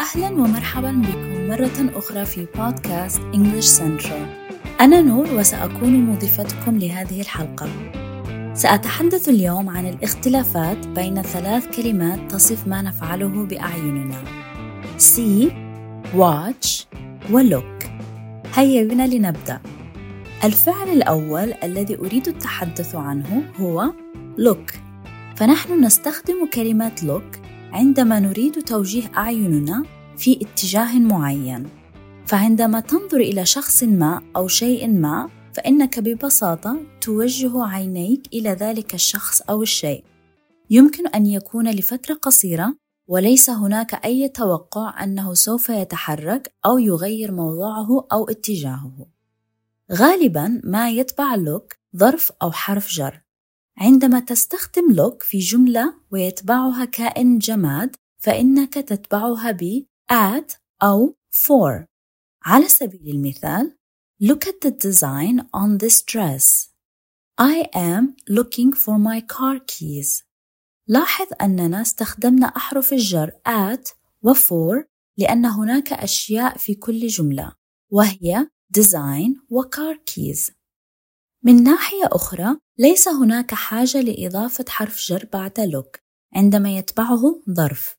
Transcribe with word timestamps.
أهلا 0.00 0.28
ومرحبا 0.28 0.90
بكم 0.92 1.48
مرة 1.48 1.98
أخرى 1.98 2.24
في 2.24 2.46
بودكاست 2.56 3.20
English 3.20 3.80
Central 3.80 4.48
أنا 4.80 5.02
نور 5.02 5.26
وسأكون 5.34 6.00
مضيفتكم 6.00 6.78
لهذه 6.78 7.20
الحلقة. 7.20 7.68
سأتحدث 8.54 9.28
اليوم 9.28 9.68
عن 9.68 9.88
الاختلافات 9.88 10.86
بين 10.86 11.22
ثلاث 11.22 11.76
كلمات 11.76 12.30
تصف 12.30 12.66
ما 12.66 12.82
نفعله 12.82 13.46
بأعيننا. 13.46 14.24
See, 14.98 15.50
watch 16.14 16.96
و 17.32 17.42
look. 17.42 17.86
هيا 18.54 18.84
بنا 18.84 19.06
لنبدأ. 19.06 19.60
الفعل 20.44 20.88
الأول 20.88 21.54
الذي 21.62 21.96
أريد 21.96 22.28
التحدث 22.28 22.94
عنه 22.94 23.42
هو 23.60 23.92
look. 24.38 24.74
فنحن 25.36 25.84
نستخدم 25.84 26.46
كلمة 26.54 26.92
look 27.02 27.38
عندما 27.72 28.20
نريد 28.20 28.52
توجيه 28.52 29.02
أعيننا 29.16 29.84
في 30.18 30.38
اتجاه 30.42 30.98
معين. 30.98 31.68
فعندما 32.26 32.80
تنظر 32.80 33.16
إلى 33.16 33.46
شخص 33.46 33.82
ما 33.82 34.22
أو 34.36 34.48
شيء 34.48 34.88
ما 34.88 35.30
فإنك 35.54 35.98
ببساطة 35.98 36.76
توجه 37.00 37.64
عينيك 37.64 38.26
إلى 38.32 38.50
ذلك 38.50 38.94
الشخص 38.94 39.40
أو 39.40 39.62
الشيء. 39.62 40.04
يمكن 40.70 41.06
أن 41.06 41.26
يكون 41.26 41.70
لفترة 41.70 42.14
قصيرة 42.14 42.74
وليس 43.06 43.50
هناك 43.50 44.04
أي 44.04 44.28
توقع 44.28 45.04
أنه 45.04 45.34
سوف 45.34 45.68
يتحرك 45.68 46.52
أو 46.66 46.78
يغير 46.78 47.32
موضعه 47.32 48.06
أو 48.12 48.28
اتجاهه. 48.28 49.06
غالبا 49.92 50.60
ما 50.64 50.90
يتبع 50.90 51.34
لوك 51.34 51.74
ظرف 51.96 52.32
أو 52.42 52.52
حرف 52.52 52.88
جر. 52.88 53.20
عندما 53.78 54.20
تستخدم 54.20 54.94
look 54.94 55.22
في 55.22 55.38
جملة 55.38 55.94
ويتبعها 56.10 56.84
كائن 56.84 57.38
جماد 57.38 57.96
فإنك 58.18 58.74
تتبعها 58.74 59.50
ب 59.50 59.84
at 60.12 60.56
أو 60.82 61.16
for 61.32 61.84
على 62.44 62.68
سبيل 62.68 63.08
المثال 63.08 63.78
Look 64.20 64.48
at 64.48 64.60
the 64.64 64.72
design 64.72 65.46
on 65.54 65.78
this 65.78 66.02
dress. 66.02 66.70
I 67.38 67.68
am 67.72 68.16
looking 68.28 68.72
for 68.72 68.98
my 68.98 69.20
car 69.20 69.60
keys. 69.66 70.24
لاحظ 70.88 71.26
أننا 71.42 71.82
استخدمنا 71.82 72.46
أحرف 72.46 72.92
الجر 72.92 73.30
at 73.48 73.92
و 74.22 74.34
for 74.34 74.84
لأن 75.18 75.46
هناك 75.46 75.92
أشياء 75.92 76.58
في 76.58 76.74
كل 76.74 77.06
جملة 77.06 77.52
وهي 77.92 78.48
design 78.78 79.40
و 79.50 79.62
car 79.62 79.96
keys. 80.10 80.52
من 81.42 81.62
ناحية 81.62 82.04
أخرى 82.04 82.56
ليس 82.78 83.08
هناك 83.08 83.54
حاجة 83.54 84.00
لإضافة 84.00 84.64
حرف 84.68 84.98
جر 85.06 85.28
بعد 85.32 85.60
look 85.60 86.00
عندما 86.34 86.78
يتبعه 86.78 87.42
ظرف 87.50 87.96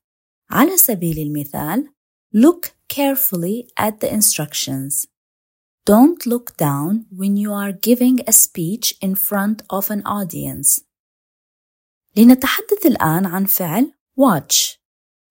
على 0.50 0.76
سبيل 0.76 1.18
المثال 1.18 1.92
look 2.32 2.72
carefully 2.88 3.68
at 3.76 4.00
the 4.00 4.12
instructions 4.12 5.06
Don't 5.86 6.26
look 6.26 6.56
down 6.56 7.06
when 7.10 7.36
you 7.36 7.52
are 7.52 7.72
giving 7.72 8.20
a 8.26 8.32
speech 8.32 8.94
in 9.00 9.14
front 9.14 9.62
of 9.70 9.90
an 9.90 10.02
audience. 10.06 10.80
لنتحدث 12.16 12.86
الآن 12.86 13.26
عن 13.26 13.44
فعل 13.46 13.92
watch. 14.20 14.78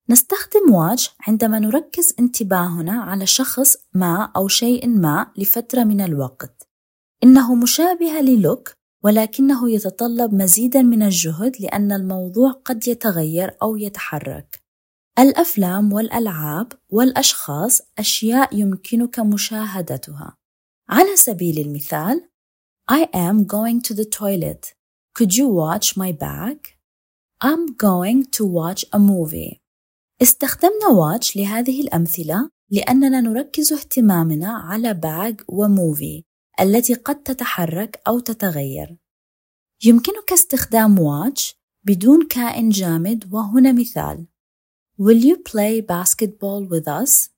نستخدم 0.09 0.73
watch 0.73 1.09
عندما 1.27 1.59
نركز 1.59 2.16
انتباهنا 2.20 3.02
على 3.02 3.25
شخص 3.25 3.77
ما 3.94 4.31
أو 4.36 4.47
شيء 4.47 4.88
ما 4.88 5.31
لفترة 5.38 5.83
من 5.83 6.02
الوقت. 6.02 6.67
إنه 7.23 7.55
مشابه 7.55 8.22
للوك 8.22 8.73
ولكنه 9.03 9.72
يتطلب 9.72 10.33
مزيدا 10.33 10.81
من 10.81 11.03
الجهد 11.03 11.61
لأن 11.61 11.92
الموضوع 11.92 12.52
قد 12.52 12.88
يتغير 12.88 13.58
أو 13.61 13.77
يتحرك. 13.77 14.69
الأفلام 15.20 15.94
والألعاب 15.94 16.74
والأشخاص 16.90 17.82
أشياء 18.00 18.56
يمكنك 18.56 19.20
مشاهدتها. 19.20 20.38
على 20.90 21.16
سبيل 21.16 21.60
المثال 21.60 22.30
I 22.92 23.04
am 23.04 23.46
going 23.46 23.82
to 23.82 23.94
the 23.94 24.06
toilet. 24.06 24.74
Could 25.14 25.36
you 25.36 25.48
watch 25.48 25.98
my 25.98 26.12
bag? 26.12 26.58
I'm 27.44 27.66
going 27.76 28.24
to 28.32 28.46
watch 28.46 28.86
a 28.94 29.00
movie. 29.00 29.62
استخدمنا 30.22 30.88
watch 30.88 31.38
لهذه 31.38 31.82
الأمثلة 31.82 32.50
لأننا 32.72 33.22
نركز 33.22 33.74
اهتمامنا 33.74 34.50
على 34.50 34.94
bag 34.94 35.44
وmovie 35.52 36.24
التي 36.62 36.94
قد 36.94 37.24
تتحرك 37.24 38.02
أو 38.08 38.20
تتغير. 38.20 38.98
يمكنك 39.84 40.34
استخدام 40.34 40.96
watch 40.98 41.54
بدون 41.84 42.28
كائن 42.28 42.70
جامد 42.70 43.34
وهنا 43.34 43.72
مثال. 43.72 44.28
Will 45.05 45.21
you 45.30 45.37
play 45.37 45.80
basketball 45.80 46.61
with 46.73 46.86
us? 46.86 47.30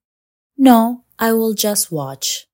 No, 0.57 1.03
I 1.19 1.31
will 1.33 1.53
just 1.53 1.91
watch. 1.91 2.47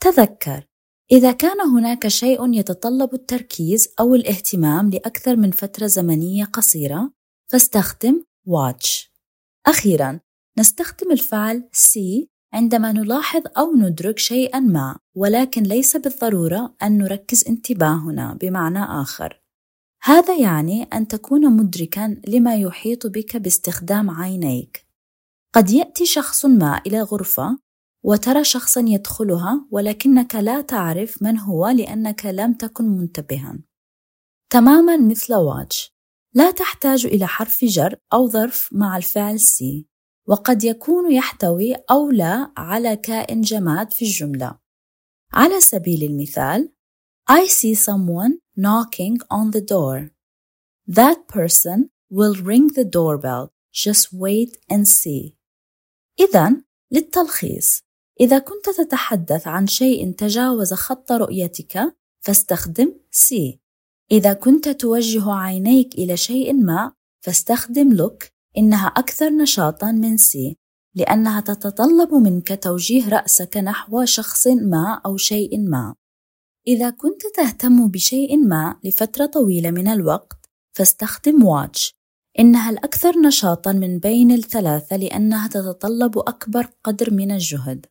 تذكر 0.00 0.64
إذا 1.12 1.32
كان 1.32 1.60
هناك 1.60 2.08
شيء 2.08 2.52
يتطلب 2.52 3.14
التركيز 3.14 3.88
أو 4.00 4.14
الاهتمام 4.14 4.90
لأكثر 4.90 5.36
من 5.36 5.50
فترة 5.50 5.86
زمنية 5.86 6.44
قصيرة 6.44 7.12
فاستخدم 7.50 8.24
watch. 8.48 9.10
أخيرا 9.66 10.20
نستخدم 10.58 11.12
الفعل 11.12 11.68
see 11.76 12.26
عندما 12.52 12.92
نلاحظ 12.92 13.42
أو 13.58 13.76
ندرك 13.76 14.18
شيئا 14.18 14.60
ما 14.60 14.98
ولكن 15.16 15.62
ليس 15.62 15.96
بالضرورة 15.96 16.74
أن 16.82 16.98
نركز 16.98 17.48
انتباهنا 17.48 18.34
بمعنى 18.40 18.82
آخر 18.82 19.42
هذا 20.02 20.36
يعني 20.36 20.82
أن 20.82 21.08
تكون 21.08 21.56
مدركا 21.56 22.20
لما 22.28 22.56
يحيط 22.56 23.06
بك 23.06 23.36
باستخدام 23.36 24.10
عينيك. 24.10 24.86
قد 25.54 25.70
يأتي 25.70 26.06
شخص 26.06 26.44
ما 26.44 26.82
إلى 26.86 27.02
غرفة 27.02 27.58
وترى 28.04 28.44
شخصا 28.44 28.80
يدخلها 28.80 29.66
ولكنك 29.70 30.34
لا 30.34 30.60
تعرف 30.60 31.22
من 31.22 31.38
هو 31.38 31.68
لأنك 31.68 32.26
لم 32.26 32.52
تكن 32.52 32.84
منتبها. 32.84 33.58
تماما 34.50 34.96
مثل 34.96 35.34
واتش 35.34 35.94
لا 36.34 36.50
تحتاج 36.50 37.06
إلى 37.06 37.26
حرف 37.26 37.64
جر 37.64 37.96
أو 38.12 38.28
ظرف 38.28 38.68
مع 38.72 38.96
الفعل 38.96 39.40
سي 39.40 39.86
وقد 40.28 40.64
يكون 40.64 41.12
يحتوي 41.12 41.74
أو 41.74 42.10
لا 42.10 42.52
على 42.56 42.96
كائن 42.96 43.40
جماد 43.40 43.92
في 43.92 44.04
الجملة. 44.04 44.58
على 45.32 45.60
سبيل 45.60 46.02
المثال 46.02 46.72
I 47.30 47.46
see 47.46 47.74
someone 47.74 48.38
knocking 48.56 49.18
on 49.30 49.50
the 49.50 49.60
door. 49.60 50.12
That 50.86 51.28
person 51.28 51.90
will 52.08 52.34
ring 52.34 52.68
the 52.68 52.86
doorbell. 52.86 53.52
Just 53.70 54.14
wait 54.14 54.56
and 54.70 54.88
see. 54.88 55.36
إذا 56.20 56.62
للتلخيص 56.90 57.82
إذا 58.20 58.38
كنت 58.38 58.70
تتحدث 58.70 59.46
عن 59.46 59.66
شيء 59.66 60.12
تجاوز 60.12 60.72
خط 60.72 61.12
رؤيتك 61.12 61.96
فاستخدم 62.20 62.92
see. 63.12 63.58
إذا 64.12 64.32
كنت 64.32 64.68
توجه 64.68 65.32
عينيك 65.32 65.94
إلى 65.94 66.16
شيء 66.16 66.54
ما 66.54 66.92
فاستخدم 67.20 67.96
look 67.96 68.26
إنها 68.58 68.86
أكثر 68.86 69.30
نشاطًا 69.30 69.92
من 69.92 70.16
سي 70.16 70.56
لأنها 70.94 71.40
تتطلب 71.40 72.14
منك 72.14 72.62
توجيه 72.62 73.08
رأسك 73.08 73.56
نحو 73.56 74.04
شخص 74.04 74.46
ما 74.46 75.00
أو 75.06 75.16
شيء 75.16 75.60
ما. 75.60 75.94
إذا 76.68 76.90
كنت 76.90 77.22
تهتم 77.36 77.88
بشيء 77.88 78.36
ما 78.36 78.76
لفترة 78.84 79.26
طويلة 79.26 79.70
من 79.70 79.88
الوقت 79.88 80.50
فاستخدم 80.72 81.44
واتش 81.44 81.94
إنها 82.38 82.70
الأكثر 82.70 83.18
نشاطًا 83.18 83.72
من 83.72 83.98
بين 83.98 84.32
الثلاثة 84.32 84.96
لأنها 84.96 85.48
تتطلب 85.48 86.18
أكبر 86.18 86.66
قدر 86.84 87.10
من 87.10 87.30
الجهد. 87.30 87.86